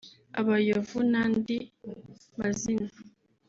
[0.39, 1.57] “abayovu” n’andi
[2.39, 2.89] mazina